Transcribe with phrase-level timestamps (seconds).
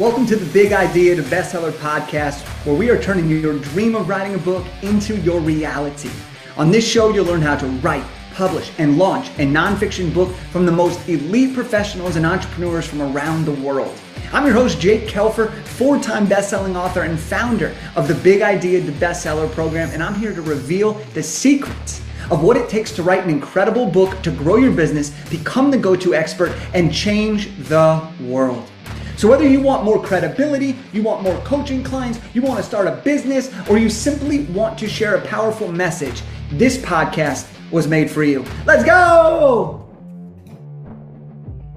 [0.00, 4.08] Welcome to the Big Idea to Bestseller podcast, where we are turning your dream of
[4.08, 6.08] writing a book into your reality.
[6.56, 10.64] On this show, you'll learn how to write, publish, and launch a nonfiction book from
[10.64, 13.94] the most elite professionals and entrepreneurs from around the world.
[14.32, 18.80] I'm your host, Jake Kelfer, four time best-selling author and founder of the Big Idea
[18.80, 23.02] to Bestseller program, and I'm here to reveal the secrets of what it takes to
[23.02, 27.54] write an incredible book to grow your business, become the go to expert, and change
[27.68, 28.66] the world.
[29.20, 32.86] So, whether you want more credibility, you want more coaching clients, you want to start
[32.86, 38.10] a business, or you simply want to share a powerful message, this podcast was made
[38.10, 38.46] for you.
[38.64, 39.86] Let's go!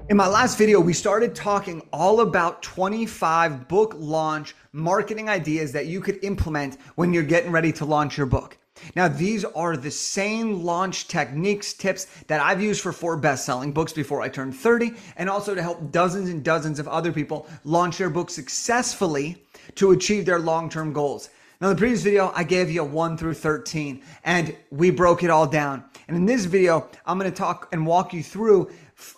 [0.08, 5.84] In my last video, we started talking all about 25 book launch marketing ideas that
[5.84, 8.56] you could implement when you're getting ready to launch your book.
[8.96, 13.72] Now, these are the same launch techniques, tips that I've used for four best selling
[13.72, 17.46] books before I turned 30, and also to help dozens and dozens of other people
[17.64, 19.44] launch their books successfully
[19.76, 21.30] to achieve their long term goals.
[21.60, 25.22] Now, in the previous video, I gave you a 1 through 13, and we broke
[25.22, 25.84] it all down.
[26.08, 28.70] And in this video, I'm going to talk and walk you through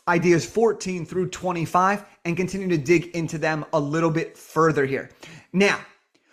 [0.07, 5.11] ideas 14 through 25 and continue to dig into them a little bit further here.
[5.53, 5.81] Now,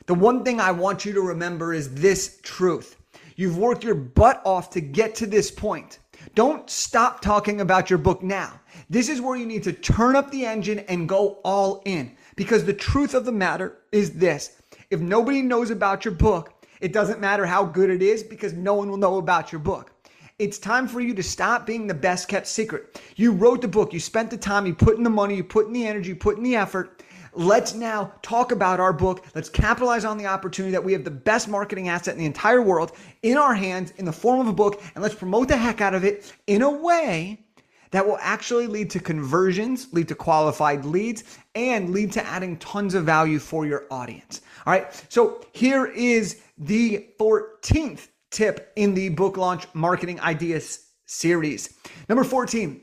[0.06, 2.98] the one thing I want you to remember is this truth
[3.36, 6.00] You've worked your butt off to get to this point.
[6.36, 8.60] Don't stop talking about your book now.
[8.90, 12.16] This is where you need to turn up the engine and go all in.
[12.36, 16.94] Because the truth of the matter is this if nobody knows about your book, it
[16.94, 19.92] doesn't matter how good it is because no one will know about your book.
[20.40, 23.00] It's time for you to stop being the best kept secret.
[23.16, 25.68] You wrote the book, you spent the time, you put in the money, you put
[25.68, 27.04] in the energy, you put in the effort,
[27.36, 29.26] Let's now talk about our book.
[29.34, 32.62] Let's capitalize on the opportunity that we have the best marketing asset in the entire
[32.62, 32.92] world
[33.24, 35.96] in our hands in the form of a book, and let's promote the heck out
[35.96, 37.44] of it in a way
[37.92, 42.96] that will actually lead to conversions, lead to qualified leads, and lead to adding tons
[42.96, 44.42] of value for your audience.
[44.66, 51.74] All right, so here is the 14th tip in the book launch marketing ideas series.
[52.10, 52.82] Number 14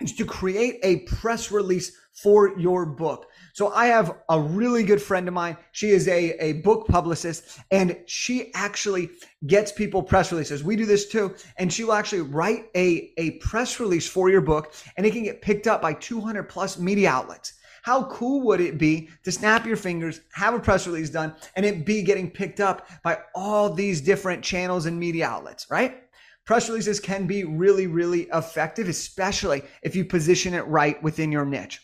[0.00, 3.26] is to create a press release for your book.
[3.54, 5.56] So I have a really good friend of mine.
[5.70, 9.10] She is a, a book publicist and she actually
[9.46, 10.64] gets people press releases.
[10.64, 11.36] We do this too.
[11.56, 15.22] And she will actually write a, a press release for your book and it can
[15.22, 17.52] get picked up by 200 plus media outlets.
[17.84, 21.64] How cool would it be to snap your fingers, have a press release done, and
[21.64, 26.02] it be getting picked up by all these different channels and media outlets, right?
[26.44, 31.44] Press releases can be really, really effective, especially if you position it right within your
[31.44, 31.80] niche.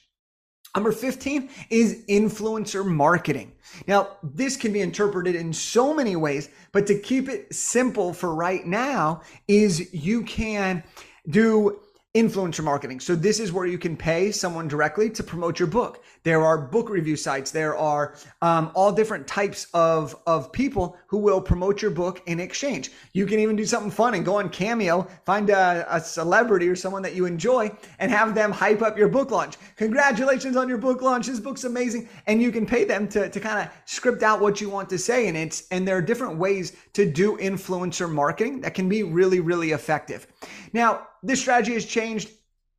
[0.75, 3.53] Number 15 is influencer marketing.
[3.89, 8.35] Now, this can be interpreted in so many ways, but to keep it simple for
[8.35, 10.85] right now is you can
[11.29, 11.81] do
[12.16, 12.98] influencer marketing.
[12.98, 16.03] So this is where you can pay someone directly to promote your book.
[16.25, 17.53] There are book review sites.
[17.53, 22.41] There are um, all different types of, of people who will promote your book in
[22.41, 22.91] exchange.
[23.12, 26.75] You can even do something fun and go on Cameo, find a, a celebrity or
[26.75, 29.54] someone that you enjoy and have them hype up your book launch.
[29.77, 31.28] Congratulations on your book launch.
[31.28, 32.09] This book's amazing.
[32.27, 34.98] And you can pay them to, to kind of script out what you want to
[34.98, 35.28] say.
[35.28, 39.38] And it's, and there are different ways to do influencer marketing that can be really,
[39.38, 40.27] really effective.
[40.72, 42.31] Now, this strategy has changed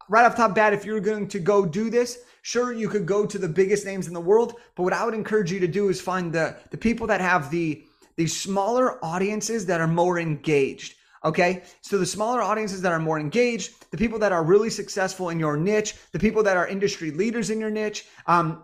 [0.10, 0.74] right off top bat.
[0.74, 4.08] If you're going to go do this, sure, you could go to the biggest names
[4.08, 6.78] in the world, but what I would encourage you to do is find the, the
[6.78, 7.84] people that have the,
[8.16, 10.96] the smaller audiences that are more engaged.
[11.24, 11.64] Okay.
[11.82, 15.40] So the smaller audiences that are more engaged, the people that are really successful in
[15.40, 18.64] your niche, the people that are industry leaders in your niche, um,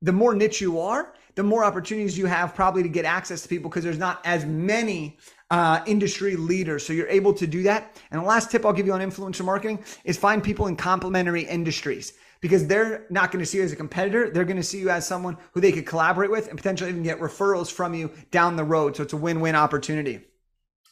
[0.00, 3.48] the more niche you are, the more opportunities you have probably to get access to
[3.48, 5.18] people because there's not as many
[5.50, 6.84] uh, industry leaders.
[6.84, 8.00] So you're able to do that.
[8.10, 11.42] And the last tip I'll give you on influencer marketing is find people in complementary
[11.42, 14.30] industries because they're not going to see you as a competitor.
[14.30, 17.02] They're going to see you as someone who they could collaborate with and potentially even
[17.02, 18.96] get referrals from you down the road.
[18.96, 20.20] So it's a win win opportunity.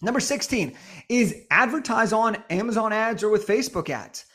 [0.02, 0.76] Number 16
[1.08, 4.26] is advertise on Amazon ads or with Facebook ads.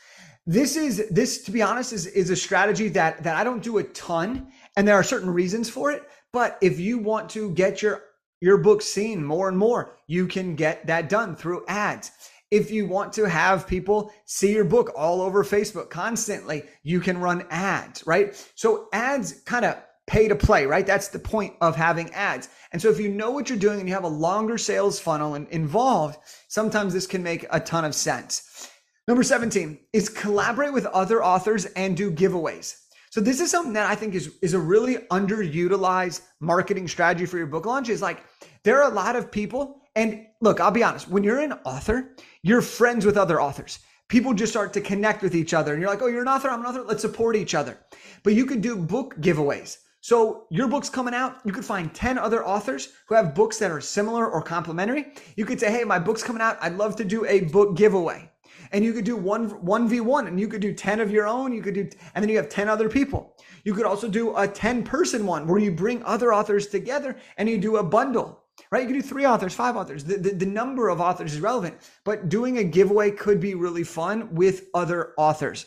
[0.44, 3.78] This is this to be honest is is a strategy that that I don't do
[3.78, 7.80] a ton and there are certain reasons for it, but if you want to get
[7.80, 8.02] your
[8.42, 12.10] your book seen more and more, you can get that done through ads.
[12.50, 17.18] If you want to have people see your book all over Facebook constantly, you can
[17.18, 18.34] run ads, right?
[18.56, 19.76] So ads kind of
[20.08, 20.84] pay to play, right?
[20.84, 22.48] That's the point of having ads.
[22.72, 25.36] And so if you know what you're doing and you have a longer sales funnel
[25.36, 26.18] and involved,
[26.48, 28.68] sometimes this can make a ton of sense.
[29.06, 32.74] Number 17 is collaborate with other authors and do giveaways.
[33.12, 37.36] So this is something that I think is, is a really underutilized marketing strategy for
[37.36, 38.24] your book launch is like
[38.62, 42.16] there are a lot of people and look, I'll be honest, when you're an author,
[42.42, 43.80] you're friends with other authors.
[44.08, 46.48] People just start to connect with each other and you're like, "Oh, you're an author,
[46.48, 47.76] I'm an author, let's support each other."
[48.22, 49.76] But you could do book giveaways.
[50.00, 51.36] So your book's coming out.
[51.44, 55.12] You could find 10 other authors who have books that are similar or complementary.
[55.36, 56.56] You could say, hey, my book's coming out.
[56.62, 58.31] I'd love to do a book giveaway.
[58.72, 61.52] And you could do one, 1v1 and you could do 10 of your own.
[61.52, 63.36] You could do, and then you have 10 other people.
[63.64, 67.48] You could also do a 10 person one where you bring other authors together and
[67.48, 68.82] you do a bundle right?
[68.82, 70.04] You can do three authors, five authors.
[70.04, 71.74] The, the, the, number of authors is relevant,
[72.04, 75.66] but doing a giveaway could be really fun with other authors.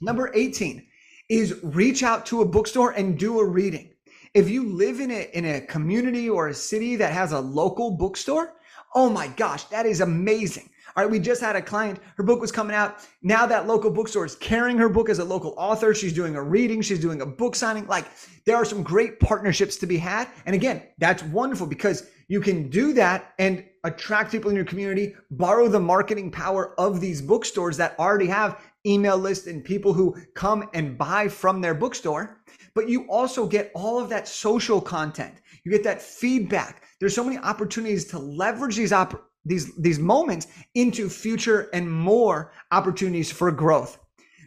[0.00, 0.86] Number 18
[1.28, 3.92] is reach out to a bookstore and do a reading.
[4.34, 7.90] If you live in a, in a community or a city that has a local
[7.92, 8.54] bookstore,
[8.94, 10.68] oh my gosh, that is amazing.
[10.94, 13.06] All right, we just had a client, her book was coming out.
[13.22, 15.94] Now that local bookstore is carrying her book as a local author.
[15.94, 17.86] She's doing a reading, she's doing a book signing.
[17.86, 18.06] Like
[18.44, 20.28] there are some great partnerships to be had.
[20.44, 25.14] And again, that's wonderful because you can do that and attract people in your community,
[25.30, 30.16] borrow the marketing power of these bookstores that already have email lists and people who
[30.34, 32.42] come and buy from their bookstore.
[32.74, 35.34] But you also get all of that social content.
[35.64, 36.84] You get that feedback.
[37.00, 42.52] There's so many opportunities to leverage these op- these these moments into future and more
[42.70, 43.98] opportunities for growth.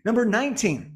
[0.04, 0.96] Number 19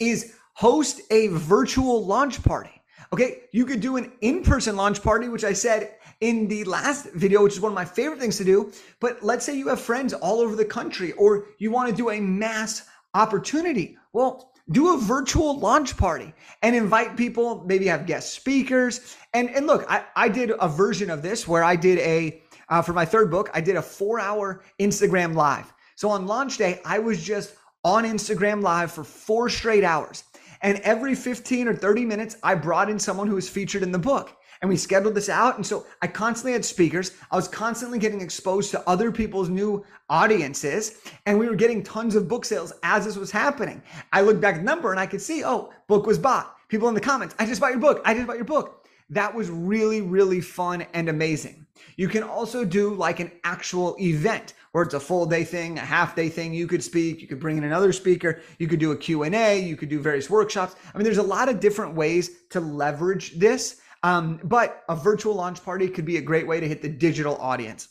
[0.00, 2.70] is host a virtual launch party.
[3.12, 7.42] Okay, you could do an in-person launch party, which I said in the last video,
[7.42, 8.72] which is one of my favorite things to do.
[9.00, 12.10] But let's say you have friends all over the country or you want to do
[12.10, 13.98] a mass opportunity.
[14.12, 16.32] Well, do a virtual launch party
[16.62, 19.16] and invite people, maybe have guest speakers.
[19.34, 22.41] And, and look, I, I did a version of this where I did a
[22.72, 25.70] uh, for my third book, I did a four hour Instagram live.
[25.94, 27.54] So on launch day, I was just
[27.84, 30.24] on Instagram live for four straight hours.
[30.62, 33.98] And every 15 or 30 minutes, I brought in someone who was featured in the
[33.98, 34.34] book.
[34.62, 35.56] And we scheduled this out.
[35.56, 37.12] And so I constantly had speakers.
[37.30, 41.00] I was constantly getting exposed to other people's new audiences.
[41.26, 43.82] And we were getting tons of book sales as this was happening.
[44.14, 46.56] I looked back at the number and I could see, oh, book was bought.
[46.68, 48.00] People in the comments, I just bought your book.
[48.06, 48.86] I just bought your book.
[49.10, 51.66] That was really, really fun and amazing.
[51.96, 55.82] You can also do like an actual event where it's a full day thing, a
[55.82, 56.54] half day thing.
[56.54, 59.76] You could speak, you could bring in another speaker, you could do a Q&A, you
[59.76, 60.74] could do various workshops.
[60.92, 63.80] I mean, there's a lot of different ways to leverage this.
[64.02, 67.36] Um, but a virtual launch party could be a great way to hit the digital
[67.36, 67.88] audience.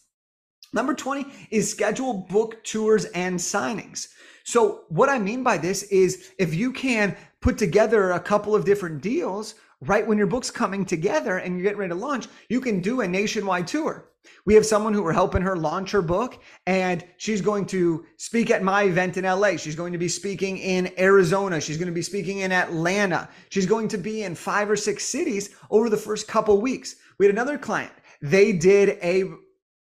[0.73, 4.07] Number 20 is schedule book tours and signings.
[4.43, 8.65] So what I mean by this is if you can put together a couple of
[8.65, 12.61] different deals right when your book's coming together and you're getting ready to launch, you
[12.61, 14.11] can do a nationwide tour.
[14.45, 18.51] We have someone who we're helping her launch her book, and she's going to speak
[18.51, 19.57] at my event in LA.
[19.57, 21.59] She's going to be speaking in Arizona.
[21.59, 23.29] She's going to be speaking in Atlanta.
[23.49, 26.95] She's going to be in five or six cities over the first couple weeks.
[27.17, 27.93] We had another client.
[28.21, 29.25] They did a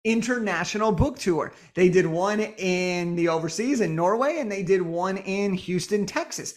[0.04, 1.52] international book tour.
[1.74, 6.54] They did one in the overseas in Norway, and they did one in Houston, Texas.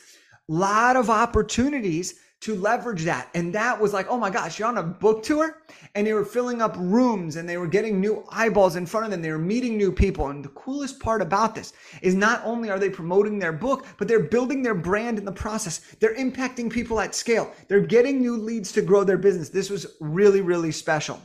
[0.47, 3.29] Lot of opportunities to leverage that.
[3.35, 5.61] And that was like, oh my gosh, you're on a book tour
[5.95, 9.11] and they were filling up rooms and they were getting new eyeballs in front of
[9.11, 9.21] them.
[9.21, 10.27] They were meeting new people.
[10.27, 14.09] And the coolest part about this is not only are they promoting their book, but
[14.09, 15.79] they're building their brand in the process.
[16.01, 17.49] They're impacting people at scale.
[17.69, 19.47] They're getting new leads to grow their business.
[19.47, 21.21] This was really, really special.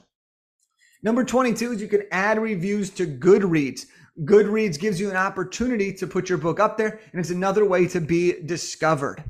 [1.03, 3.87] Number 22 is you can add reviews to Goodreads.
[4.25, 7.88] Goodreads gives you an opportunity to put your book up there, and it's another way
[7.88, 9.23] to be discovered.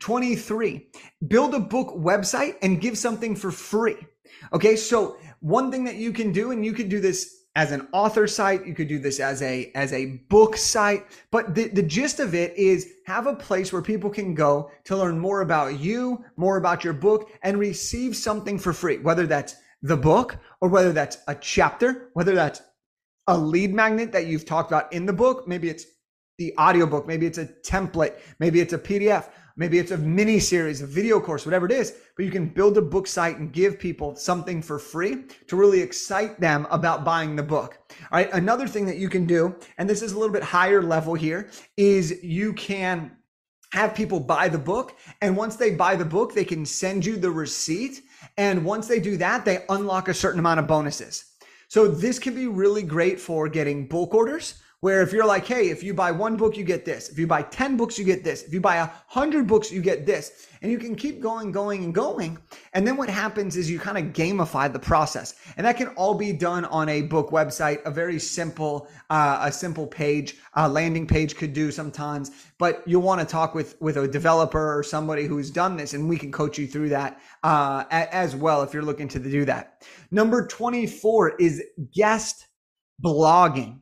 [0.00, 0.86] 23,
[1.26, 3.96] build a book website and give something for free.
[4.52, 7.88] Okay, so one thing that you can do, and you can do this as an
[7.92, 11.82] author site, you could do this as a as a book site, but the, the
[11.82, 15.80] gist of it is have a place where people can go to learn more about
[15.80, 20.68] you, more about your book, and receive something for free, whether that's the book or
[20.68, 22.62] whether that's a chapter, whether that's
[23.26, 25.84] a lead magnet that you've talked about in the book, maybe it's
[26.38, 29.28] the audiobook, maybe it's a template, maybe it's a PDF.
[29.58, 32.78] Maybe it's a mini series, a video course, whatever it is, but you can build
[32.78, 37.34] a book site and give people something for free to really excite them about buying
[37.34, 37.76] the book.
[37.90, 38.32] All right.
[38.32, 41.50] Another thing that you can do, and this is a little bit higher level here,
[41.76, 43.16] is you can
[43.72, 44.96] have people buy the book.
[45.22, 48.02] And once they buy the book, they can send you the receipt.
[48.36, 51.24] And once they do that, they unlock a certain amount of bonuses.
[51.66, 55.70] So this can be really great for getting bulk orders where if you're like, hey,
[55.70, 57.08] if you buy one book, you get this.
[57.08, 58.44] If you buy 10 books, you get this.
[58.44, 60.46] If you buy a hundred books, you get this.
[60.62, 62.38] And you can keep going, going, and going.
[62.74, 65.34] And then what happens is you kind of gamify the process.
[65.56, 69.52] And that can all be done on a book website, a very simple, uh, a
[69.52, 73.96] simple page, a landing page could do sometimes, but you'll want to talk with, with
[73.96, 77.84] a developer or somebody who's done this and we can coach you through that, uh,
[77.90, 79.84] as well if you're looking to do that.
[80.10, 82.46] Number 24 is guest
[83.04, 83.80] blogging.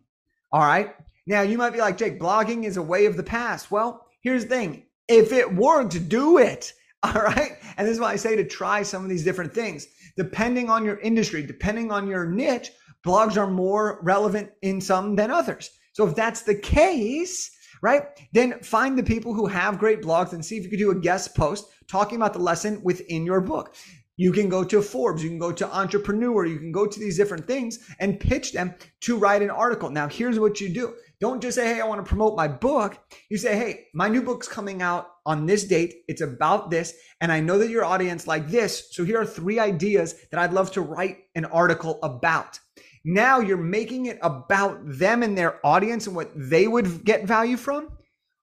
[0.57, 0.95] All right.
[1.27, 3.71] Now you might be like, Jake, blogging is a way of the past.
[3.71, 4.85] Well, here's the thing.
[5.07, 6.73] If it worked, do it.
[7.03, 7.59] All right.
[7.77, 9.87] And this is why I say to try some of these different things.
[10.17, 12.71] Depending on your industry, depending on your niche,
[13.07, 15.69] blogs are more relevant in some than others.
[15.93, 17.51] So if that's the case,
[17.83, 20.91] right, then find the people who have great blogs and see if you could do
[20.91, 23.75] a guest post talking about the lesson within your book.
[24.17, 27.19] You can go to Forbes, you can go to Entrepreneur, you can go to these
[27.19, 29.91] different things and pitch them to write an article.
[29.91, 30.95] Now, here's what you do.
[31.21, 32.99] Don't just say, hey, I want to promote my book.
[33.31, 35.95] You say, hey, my new book's coming out on this date.
[36.09, 36.95] It's about this.
[37.21, 38.89] And I know that your audience like this.
[38.91, 42.59] So here are three ideas that I'd love to write an article about.
[43.05, 47.57] Now you're making it about them and their audience and what they would get value
[47.57, 47.89] from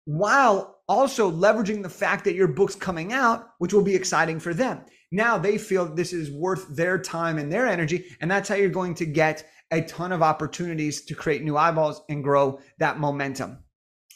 [0.05, 4.53] while also leveraging the fact that your book's coming out, which will be exciting for
[4.53, 4.81] them.
[5.13, 8.05] Now they feel this is worth their time and their energy.
[8.19, 12.01] And that's how you're going to get a ton of opportunities to create new eyeballs
[12.09, 13.59] and grow that momentum.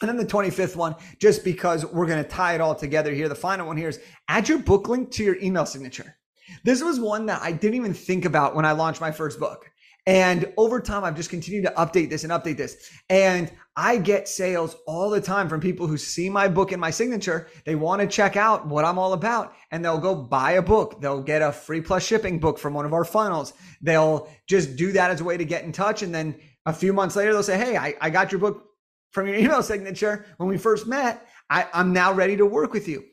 [0.02, 3.30] And then the 25th one, just because we're going to tie it all together here,
[3.30, 6.18] the final one here is add your book link to your email signature.
[6.64, 9.70] This was one that I didn't even think about when I launched my first book.
[10.08, 12.90] And over time, I've just continued to update this and update this.
[13.10, 16.90] And I get sales all the time from people who see my book in my
[16.90, 17.50] signature.
[17.66, 21.02] They want to check out what I'm all about and they'll go buy a book.
[21.02, 23.52] They'll get a free plus shipping book from one of our funnels.
[23.82, 26.02] They'll just do that as a way to get in touch.
[26.02, 28.66] And then a few months later, they'll say, Hey, I, I got your book
[29.12, 31.28] from your email signature when we first met.
[31.50, 33.04] I, I'm now ready to work with you.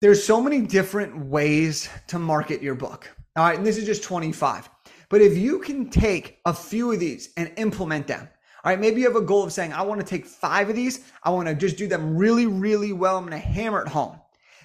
[0.00, 3.10] There's so many different ways to market your book.
[3.36, 3.58] All right.
[3.58, 4.70] And this is just 25.
[5.08, 8.28] But if you can take a few of these and implement them,
[8.64, 10.76] all right, maybe you have a goal of saying, I want to take five of
[10.76, 13.88] these, I want to just do them really, really well, I'm going to hammer it
[13.88, 14.20] home.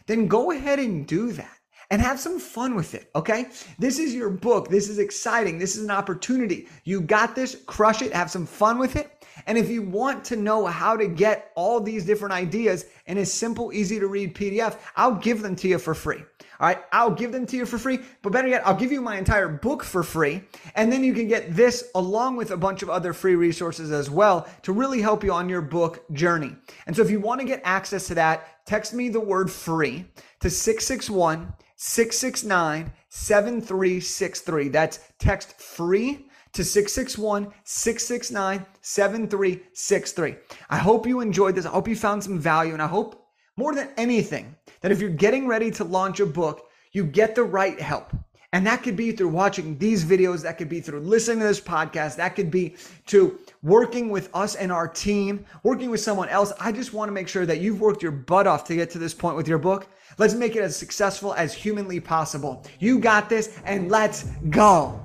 [0.07, 1.57] Then go ahead and do that
[1.89, 3.11] and have some fun with it.
[3.15, 3.45] Okay.
[3.77, 4.67] This is your book.
[4.67, 5.59] This is exciting.
[5.59, 6.67] This is an opportunity.
[6.83, 9.25] You got this, crush it, have some fun with it.
[9.45, 13.25] And if you want to know how to get all these different ideas in a
[13.25, 16.23] simple, easy to read PDF, I'll give them to you for free.
[16.63, 19.01] All right, I'll give them to you for free, but better yet, I'll give you
[19.01, 20.45] my entire book for free.
[20.75, 24.09] And then you can get this along with a bunch of other free resources as
[24.09, 26.55] well to really help you on your book journey.
[26.87, 30.05] And so if you want to get access to that, text me the word free
[30.39, 34.69] to 661 669 7363.
[34.69, 40.35] That's text free to 661 669 7363.
[40.69, 41.65] I hope you enjoyed this.
[41.65, 42.71] I hope you found some value.
[42.71, 43.27] And I hope
[43.57, 47.43] more than anything that if you're getting ready to launch a book, you get the
[47.43, 48.15] right help.
[48.51, 51.59] And that could be through watching these videos, that could be through listening to this
[51.59, 52.75] podcast, that could be
[53.07, 56.53] to working with us and our team, working with someone else.
[56.59, 58.99] I just want to make sure that you've worked your butt off to get to
[58.99, 59.87] this point with your book.
[60.19, 62.63] Let's make it as successful as humanly possible.
[62.77, 65.03] You got this, and let's go.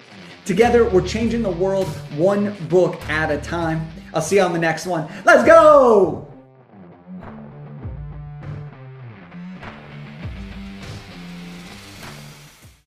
[0.45, 1.85] Together, we're changing the world
[2.17, 3.87] one book at a time.
[4.15, 5.07] I'll see you on the next one.
[5.25, 6.30] Let's go!